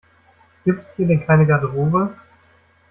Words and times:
Gibt 0.65 0.81
es 0.81 0.95
hier 0.95 1.05
denn 1.05 1.23
keine 1.27 1.45
Garderobe? 1.45 2.15